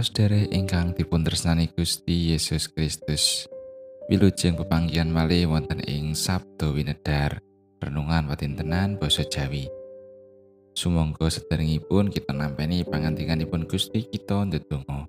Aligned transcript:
Sedherek 0.00 0.48
ingkang 0.48 0.96
dipun 0.96 1.20
tresnani 1.20 1.68
Gusti 1.76 2.32
Yesus 2.32 2.72
Kristus. 2.72 3.44
Wilujeng 4.08 4.56
pepanggihan 4.56 5.12
malih 5.12 5.52
wonten 5.52 5.84
ing 5.84 6.16
Sabdo 6.16 6.72
Winedar, 6.72 7.44
renungan 7.84 8.24
patintenan 8.24 8.96
basa 8.96 9.28
Jawi. 9.28 9.68
Sumangga 10.72 11.28
sedherekipun 11.28 12.08
kita 12.08 12.32
nampeni 12.32 12.80
pangandikanipun 12.80 13.68
Gusti 13.68 14.08
kita 14.08 14.48
ndedonga. 14.48 15.04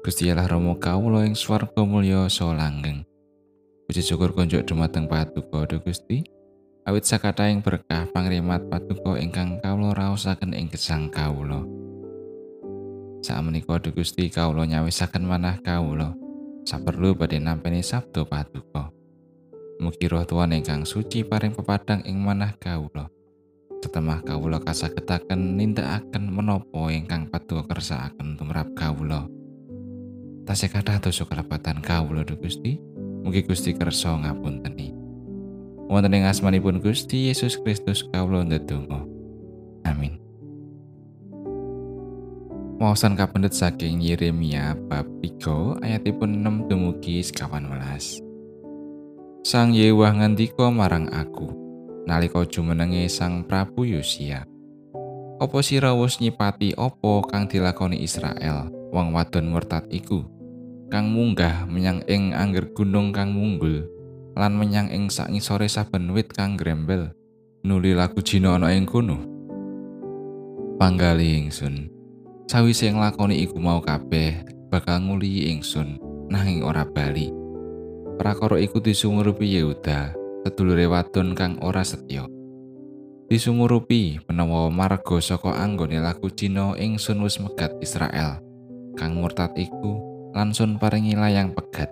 Gusti 0.00 0.32
Allah 0.32 0.48
Rama 0.48 0.80
kawula 0.80 1.28
ing 1.28 1.36
swarga 1.36 1.84
mulya 1.84 2.32
langgeng. 2.32 3.04
Puji 3.84 4.00
syukur 4.00 4.32
konjuk 4.32 4.64
dumateng 4.64 5.04
Paduka 5.04 5.68
Gusti. 5.84 6.24
Awit 6.88 7.04
sakataing 7.04 7.60
berkah 7.60 8.08
pangrimat 8.16 8.64
Paduka 8.72 9.20
ingkang 9.20 9.60
kawula 9.60 9.92
raosaken 9.92 10.56
ing 10.56 10.72
gesang 10.72 11.12
kawula. 11.12 11.91
Sakmenika 13.22 13.78
Gusti 13.94 14.26
kawula 14.26 14.66
nyawisaken 14.66 15.22
manah 15.22 15.62
kawula. 15.62 16.10
Saperlu 16.66 17.14
badhe 17.14 17.38
nampeni 17.38 17.78
sabdo 17.78 18.26
Paduka. 18.26 18.90
Mugi 19.78 20.10
roh 20.10 20.26
Tuhan 20.26 20.58
ingkang 20.58 20.82
suci 20.82 21.22
paring 21.22 21.54
pepadang 21.54 22.02
ing 22.02 22.18
manah 22.18 22.58
kawula. 22.58 23.06
Setemah 23.78 24.26
kawula 24.26 24.58
kasagetaken 24.58 25.54
nindakaken 25.54 26.34
menapa 26.34 26.90
ingkang 26.90 27.30
Paduka 27.30 27.70
kersakaken 27.70 28.34
tumrap 28.34 28.66
kawula. 28.74 29.30
Tasih 30.42 30.74
kathah 30.74 30.98
dosa 30.98 31.22
kelebatan 31.22 31.78
kawula 31.78 32.26
Gusti. 32.26 32.82
Mugi 33.22 33.46
Gusti 33.46 33.70
kersa 33.70 34.18
ngapunteni. 34.18 34.90
Wonten 35.86 36.14
ing 36.18 36.26
asmanipun 36.26 36.82
Gusti 36.82 37.30
Yesus 37.30 37.54
Kristus 37.54 38.02
kawula 38.10 38.42
ndedonga. 38.42 39.06
Amin. 39.86 40.21
Maosan 42.82 43.14
kapendet 43.14 43.54
saking 43.54 44.02
Yeremia 44.02 44.74
bab 44.90 45.06
3 45.22 45.86
ayatipun 45.86 46.42
6 46.42 46.66
dumugi 46.66 47.22
sekawan 47.22 47.70
welas. 47.70 48.18
Sang 49.46 49.70
Yewah 49.70 50.10
ngandika 50.10 50.66
marang 50.66 51.06
aku, 51.14 51.46
nalika 52.10 52.42
jumenenge 52.42 53.06
Sang 53.06 53.46
Prabu 53.46 53.86
Yosia. 53.86 54.42
Apa 55.38 55.62
sira 55.62 55.94
wis 55.94 56.18
nyipati 56.18 56.74
apa 56.74 57.22
kang 57.30 57.46
dilakoni 57.46 58.02
Israel, 58.02 58.66
wong 58.90 59.14
wadon 59.14 59.54
murtad 59.54 59.86
iku? 59.86 60.26
Kang 60.90 61.14
munggah 61.14 61.70
menyang 61.70 62.02
ing 62.10 62.34
angger 62.34 62.66
gunung 62.74 63.14
kang 63.14 63.30
munggul, 63.30 63.86
lan 64.34 64.58
menyang 64.58 64.90
ing 64.90 65.06
sakngisore 65.06 65.70
saben 65.70 66.10
wit 66.10 66.34
kang 66.34 66.58
grembel. 66.58 67.14
Nuli 67.62 67.94
laku 67.94 68.26
jina 68.26 68.58
ana 68.58 68.74
ing 68.74 68.90
kono. 68.90 69.22
Panggali 70.82 71.46
ingsun. 71.46 72.01
Sawise 72.50 72.90
nglakoni 72.90 73.42
iku 73.46 73.62
mau 73.62 73.78
kabeh 73.78 74.42
bakal 74.72 75.04
nguli 75.04 75.52
ingsun 75.52 76.00
nanging 76.32 76.64
ora 76.64 76.82
bali. 76.82 77.28
Prakara 78.16 78.56
iku 78.58 78.80
disumurupi 78.80 79.58
Yehuda, 79.58 80.16
sedulure 80.44 80.88
wadon 80.88 81.36
kang 81.36 81.60
ora 81.60 81.84
setya. 81.84 82.24
Disumurupi 83.28 84.20
menawa 84.28 84.68
marga 84.68 85.16
saka 85.20 85.56
anggone 85.56 85.96
laku 86.02 86.28
Cina 86.32 86.76
ingsun 86.76 87.24
wis 87.24 87.40
megat 87.40 87.72
Israel. 87.80 88.40
Kang 88.98 89.16
murtad 89.16 89.56
iku 89.56 90.00
langsung 90.36 90.76
paringi 90.76 91.16
layang 91.16 91.56
pegat. 91.56 91.88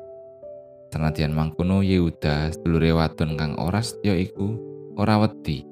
Senadyan 0.91 1.33
mangkono 1.33 1.81
Yehuda, 1.81 2.53
sedulure 2.53 2.93
wadon 2.93 3.39
kang 3.39 3.55
ora 3.57 3.81
setya 3.81 4.19
iku 4.19 4.59
ora 4.99 5.17
wedi. 5.23 5.65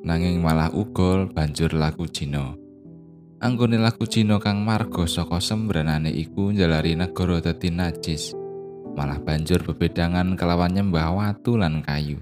Nanging 0.00 0.40
malah 0.40 0.72
ugol 0.72 1.28
banjur 1.28 1.72
laku 1.76 2.08
Cina. 2.08 2.56
Anggone 3.40 3.80
laku 3.80 4.04
Cina 4.04 4.36
kang 4.36 4.60
marga 4.62 5.08
saka 5.08 5.40
sembranane 5.40 6.12
iku 6.12 6.52
njalari 6.52 6.94
negara 6.94 7.40
dadi 7.40 7.72
najis. 7.72 8.36
Malah 8.94 9.18
banjur 9.24 9.64
bebedangan 9.64 10.36
kelawan 10.36 10.76
nyembah 10.76 11.10
watu 11.10 11.56
lan 11.56 11.80
kayu. 11.80 12.20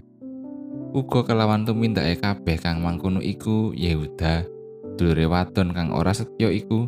Uga 0.95 1.27
kelawan 1.27 1.67
tumindake 1.67 2.17
kabeh 2.23 2.57
kang 2.57 2.81
mangkono 2.81 3.19
iku 3.19 3.75
Yehuda. 3.75 4.47
Dulure 4.95 5.27
wadon 5.27 5.75
kang 5.75 5.91
ora 5.95 6.15
setya 6.15 6.51
iku 6.55 6.87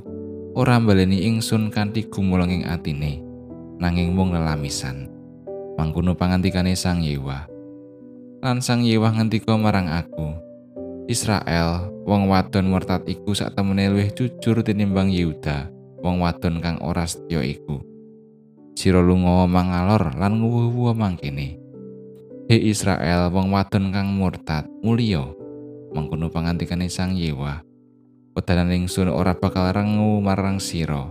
ora 0.54 0.78
mbaleni 0.78 1.26
ingsun 1.26 1.70
kanthi 1.70 2.06
gumulung 2.10 2.50
ing 2.50 2.62
atine 2.66 3.22
nanging 3.82 4.14
mung 4.14 4.30
lelamisan. 4.30 5.10
Mangkono 5.78 6.12
pangantikane 6.18 6.76
Sang 6.76 7.00
Yewa 7.00 7.50
lan 8.40 8.64
Sang 8.64 8.80
Yewa 8.80 9.12
ngendika 9.12 9.52
marang 9.60 9.92
aku 9.92 10.32
Israel, 11.10 11.90
wong 12.06 12.30
wadon 12.30 12.70
murtad 12.70 13.02
iku 13.10 13.34
sak 13.34 13.58
temene 13.58 13.90
luwih 13.90 14.14
jujur 14.14 14.62
tinimbang 14.62 15.10
Yehuda, 15.10 15.66
wong 16.06 16.22
wadon 16.22 16.62
kang 16.62 16.78
ora 16.78 17.02
setya 17.02 17.42
iku. 17.42 17.82
Sira 18.78 19.02
lunga 19.02 19.42
mangalor 19.50 20.14
lan 20.14 20.38
nguwu 20.38 20.94
mangkene. 20.94 21.58
He 22.46 22.56
Israel, 22.70 23.26
wong 23.34 23.50
wadon 23.50 23.90
kang 23.90 24.14
murtad, 24.14 24.70
mulya. 24.86 25.26
Mangkono 25.90 26.30
pangantikane 26.30 26.86
Sang 26.86 27.18
Yewa. 27.18 27.58
Pedanan 28.30 28.70
ingsun 28.70 29.10
ora 29.10 29.34
bakal 29.34 29.66
rengu 29.74 30.22
marang 30.22 30.62
sira. 30.62 31.10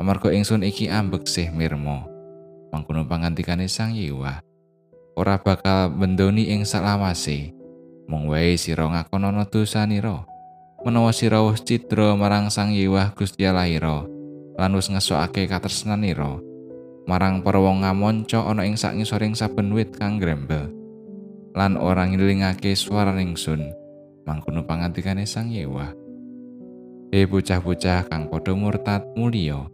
Amarga 0.00 0.32
ingsun 0.32 0.64
iki 0.64 0.88
ambek 0.88 1.28
sih 1.28 1.52
mirmo. 1.52 2.08
Mangkono 2.72 3.04
pangantikane 3.04 3.68
Sang 3.68 3.92
Yewa. 3.92 4.40
Ora 5.20 5.36
bakal 5.36 5.92
bendoni 5.92 6.48
ing 6.48 6.64
salawase. 6.64 7.52
Mung 8.10 8.28
wae 8.28 8.58
sira 8.60 8.88
ngakonono 8.88 9.44
dosanira 9.48 10.24
menawa 10.84 11.10
sira 11.14 11.40
wis 11.44 11.64
cidra 11.64 12.12
marang 12.14 12.52
Sang 12.52 12.72
Yewah 12.72 13.16
Gusti 13.16 13.48
Allahira 13.48 14.04
lan 14.60 14.72
wis 14.76 14.92
ngesokake 14.92 15.48
katresnanira 15.48 16.38
marang 17.04 17.40
para 17.40 17.60
wong 17.60 17.84
ngamonco 17.84 18.44
ana 18.44 18.64
ing 18.64 18.76
sakngisoring 18.76 19.32
saben 19.32 19.72
wit 19.72 19.92
kang 19.96 20.20
grembel 20.20 20.72
lan 21.54 21.78
ora 21.78 22.04
ngilingake 22.08 22.74
swara 22.74 23.14
ningsun 23.14 23.84
mangkono 24.24 24.64
pangantikane 24.64 25.28
Sang 25.28 25.52
Yewah. 25.52 25.92
He 27.14 27.28
bocah-bocah 27.28 28.10
kang 28.10 28.26
padha 28.26 28.56
murtad 28.56 29.04
mulya 29.14 29.68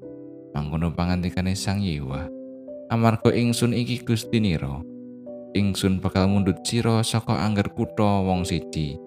mangkono 0.52 0.92
pangantikane 0.92 1.56
Sang 1.56 1.80
Yewah. 1.80 2.28
Amarga 2.90 3.30
ingsun 3.30 3.72
iki 3.72 4.02
Gusti 4.02 4.42
nira 4.42 4.82
ingsun 5.56 5.98
bakal 5.98 6.30
mundut 6.30 6.62
sira 6.62 7.02
saka 7.02 7.42
angger 7.42 7.70
kutha 7.74 8.22
wong 8.22 8.46
siji 8.46 9.00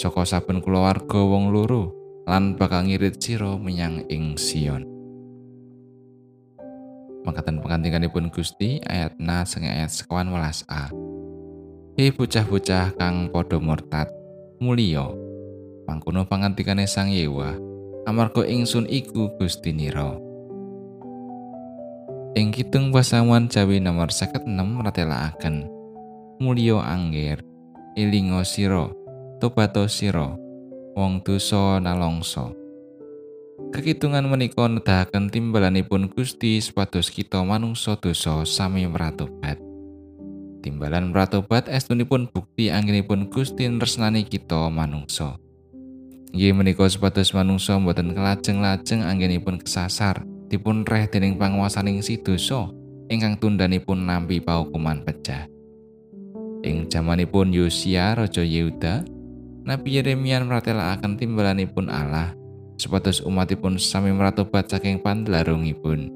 saka 0.00 0.24
saben 0.24 0.64
kulawarga 0.64 1.20
wong 1.20 1.52
loro 1.52 1.92
lan 2.24 2.56
bakal 2.56 2.88
ngirit 2.88 3.20
sira 3.20 3.58
menyang 3.58 4.06
ing 4.08 4.38
Sion. 4.38 4.86
Mangkatan 7.20 7.60
pengantinganipun 7.60 8.32
Gusti 8.32 8.80
ayat 8.86 9.18
na 9.20 9.44
sing 9.44 9.68
ayat 9.68 9.92
sekawan 9.92 10.32
welas 10.32 10.64
A. 10.72 10.88
He 12.00 12.08
bocah-bocah 12.08 12.96
kang 12.96 13.28
padha 13.28 13.60
murtad 13.60 14.08
mulya. 14.56 15.12
Mangkono 15.84 16.24
pangantikane 16.24 16.88
Sang 16.88 17.12
Yewa 17.12 17.58
amarga 18.08 18.46
ingsun 18.46 18.88
iku 18.88 19.28
Gusti 19.36 19.76
nira. 19.76 20.16
Ing 22.38 22.54
kitung 22.54 22.94
pasawan 22.94 23.50
Jawi 23.50 23.82
nomor 23.82 24.08
56 24.14 24.46
ratelaaken 24.86 25.79
mulya 26.40 26.80
angger 26.80 27.44
elinga 28.00 28.40
sira 28.48 28.88
tobato 29.44 29.84
sira 29.92 30.32
wong 30.96 31.20
dosa 31.20 31.76
nalongso 31.76 32.56
kekitungan 33.76 34.24
menika 34.24 34.64
nedahaken 34.64 35.28
timbalanipun 35.28 36.08
Gusti 36.08 36.56
supados 36.64 37.12
kita 37.12 37.44
manungsa 37.44 37.94
dosa 38.00 38.42
sami 38.48 38.88
meratobat. 38.88 39.60
Timbalan 40.64 41.12
meratobat 41.12 41.68
estunipun 41.68 42.28
bukti 42.32 42.72
anggenipun 42.72 43.28
Gusti 43.28 43.68
nresnani 43.68 44.24
kita 44.24 44.72
manungsa. 44.72 45.36
Nggih 46.32 46.56
menika 46.56 46.88
supados 46.88 47.36
manungsa 47.36 47.76
mboten 47.76 48.16
kelajeng-lajeng 48.16 49.04
anggenipun 49.04 49.60
kesasar 49.60 50.24
dipun 50.48 50.88
reh 50.88 51.04
dening 51.06 51.36
panguasaning 51.36 52.00
si 52.00 52.16
dosa 52.16 52.72
ingkang 53.12 53.38
tundanipun 53.38 54.08
nampi 54.08 54.40
paukuman 54.40 55.04
pecah. 55.04 55.59
Ing 56.60 56.92
jamanipun 56.92 57.56
Yosia 57.56 58.12
Raja 58.12 58.44
Yehuda, 58.44 59.04
Nabi 59.64 59.96
Yeremia 59.96 60.44
mratelakaken 60.44 61.16
timbalanipun 61.16 61.88
Allah 61.88 62.36
supados 62.80 63.20
umatipun 63.24 63.80
sami 63.80 64.12
meratobat 64.12 64.68
saking 64.68 65.04
pandelarungipun. 65.04 66.12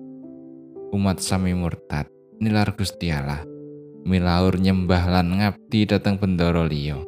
Umat 0.93 1.20
sami 1.20 1.56
murtad 1.56 2.08
nilar 2.41 2.76
Gusti 2.76 3.08
Allah, 3.08 3.44
milaur 4.05 4.61
nyembah 4.61 5.08
lan 5.08 5.41
ngabdi 5.41 5.88
dhateng 5.88 6.20
bendoro 6.20 6.64
liya. 6.69 7.00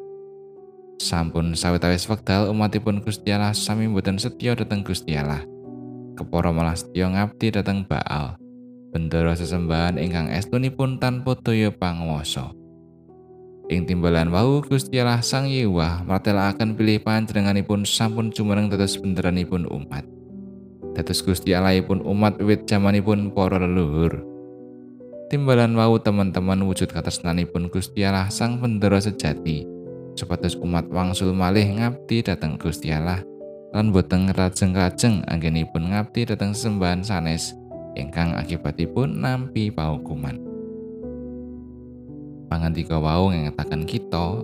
Sampun 0.97 1.53
sawetawis 1.53 2.09
wekdal 2.09 2.49
umatipun 2.49 3.05
Gusti 3.05 3.29
Allah 3.29 3.53
sami 3.53 3.85
boten 3.85 4.17
setya 4.17 4.57
dhateng 4.57 4.81
Gusti 4.81 5.13
Allah. 5.13 5.45
Kepara 6.17 6.49
malah 6.49 6.73
setya 6.73 7.13
ngabdi 7.13 7.53
dhateng 7.53 7.85
Baal. 7.85 8.33
Bendoro 8.89 9.29
sesembahan 9.37 10.01
ingkang 10.01 10.33
estunipun 10.33 10.97
tanpa 10.97 11.37
daya 11.37 11.69
panguwasa. 11.69 12.56
Ing 13.67 13.83
timbalan 13.83 14.31
wau 14.31 14.63
Gusti 14.63 14.95
Allah 14.95 15.19
Sang 15.19 15.43
Yewah 15.43 15.99
martelakaken 16.07 16.79
pilih 16.79 17.03
panjenenganipun 17.03 17.83
sampun 17.83 18.31
jumeneng 18.31 18.71
dados 18.71 18.95
benderanipun 18.95 19.67
umat. 19.67 20.07
dados 20.95 21.19
Gusti 21.19 21.51
Allahipun 21.51 21.99
umat 22.01 22.39
wiwit 22.39 22.63
jamanipun 22.63 23.35
para 23.35 23.59
leluhur. 23.59 24.23
Timbalan 25.27 25.75
wau 25.75 25.99
teman-teman 25.99 26.63
wujud 26.63 26.87
katresnanipun 26.87 27.67
Gusti 27.67 28.07
Allah 28.07 28.31
Sang 28.31 28.63
Pendera 28.63 29.03
sejati, 29.03 29.67
supados 30.15 30.55
umat 30.63 30.87
wangsul 30.87 31.35
malih 31.35 31.67
ngabdi 31.67 32.23
dhateng 32.23 32.55
Gusti 32.55 32.95
Allah 32.95 33.19
lan 33.75 33.91
boten 33.91 34.31
rajeng-rajeng 34.31 35.27
anggenipun 35.27 35.91
ngabdi 35.91 36.23
dhateng 36.23 36.55
sesembahan 36.55 37.03
sanes 37.03 37.51
ingkang 37.99 38.31
akibatipun 38.39 39.19
nampi 39.19 39.67
paukuman. 39.67 40.46
Pangantika 42.47 42.95
wau 42.95 43.27
ngengetaken 43.27 43.83
kita 43.83 44.41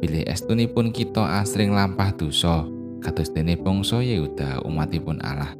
bilih 0.00 0.24
estunipun 0.24 0.90
kita 0.90 1.44
asring 1.44 1.76
lampah 1.76 2.10
dosa 2.16 2.64
kados 3.04 3.30
dene 3.30 3.60
bangsa 3.60 4.00
Yehuda 4.00 4.64
umatipun 4.64 5.20
Allah. 5.20 5.52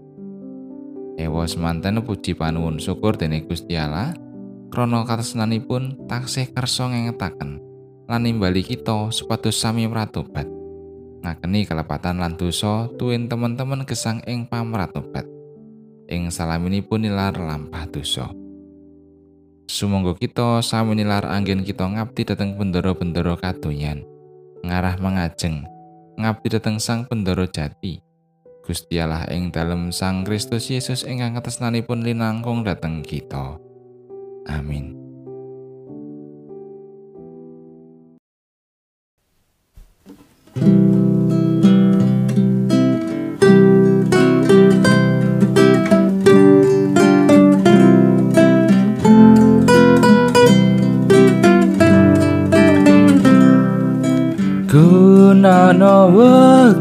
Ewa 1.21 1.45
semanten 1.45 2.01
puji 2.01 2.33
panuwun 2.33 2.81
syukur 2.81 3.21
dene 3.21 3.45
Gusti 3.45 3.77
Allah 3.77 4.17
krana 4.73 5.05
katresnanipun 5.05 6.09
taksih 6.09 6.49
kersa 6.57 6.89
ngengetaken 6.89 7.61
lan 8.09 8.21
nimbali 8.25 8.65
kita 8.65 9.13
supados 9.13 9.55
sami 9.55 9.85
mratobat. 9.85 10.49
Ngakeni 11.23 11.69
kelepatan 11.69 12.19
lan 12.19 12.35
dosa 12.35 12.91
tuwin 12.99 13.31
teman-teman 13.31 13.87
gesang 13.87 14.25
ing 14.27 14.49
pamratobat. 14.49 15.29
Ing 16.11 16.33
salaminipun 16.35 17.07
nilar 17.07 17.39
lampah 17.39 17.87
dosa. 17.87 18.42
Sumangga 19.73 20.13
kita 20.13 20.61
sami 20.61 21.01
nilar 21.01 21.25
anggen 21.25 21.65
kita 21.65 21.89
ngabdi 21.89 22.29
dhateng 22.29 22.61
bendera-bendera 22.61 23.41
kadonyan. 23.41 24.05
Ngarah 24.69 25.01
mengajeng 25.01 25.65
ngabdi 26.21 26.53
dhateng 26.53 26.77
Sang 26.77 27.09
Pendoro 27.09 27.49
Jati. 27.49 27.97
Gusti 28.69 29.01
Allah 29.01 29.25
ing 29.33 29.49
dalem 29.49 29.89
Sang 29.89 30.29
Kristus 30.29 30.69
Yesus 30.69 31.09
ingkang 31.09 31.41
katresnanipun 31.41 32.05
linangkung 32.05 32.69
dhateng 32.69 33.01
kita. 33.01 33.57
Amin. 34.45 35.02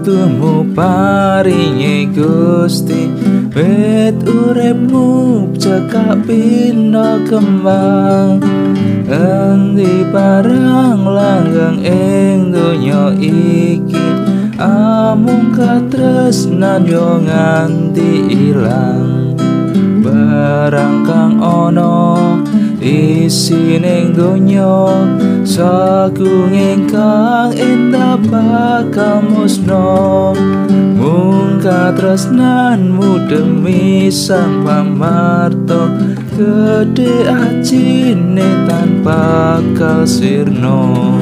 Wektumu 0.02 0.66
paringi 0.74 2.10
Gusti. 2.10 3.06
Wit 3.54 4.18
uripmu 4.26 5.54
cekak 5.62 6.26
pina 6.26 7.22
kembang. 7.30 8.42
Endi 9.06 10.02
barang 10.10 11.06
langgeng 11.06 11.86
ing 11.86 12.50
donya 12.50 13.14
iki? 13.14 14.10
Amung 14.58 15.54
katresnan 15.54 16.82
yo 16.90 17.22
nganti 17.22 18.26
ilang 18.50 19.11
isine 22.92 24.12
donya 24.12 25.08
sagung 25.48 26.52
ingkang 26.52 27.56
endah 27.56 28.20
bakal 28.20 29.24
musno 29.24 30.36
mung 31.00 31.64
katresnanmu 31.64 33.32
demi 33.32 34.12
sang 34.12 34.68
pamarto 34.68 35.88
gede 36.36 37.32
ajine 37.32 38.68
tanpa 38.68 39.64
kasirno 39.78 41.16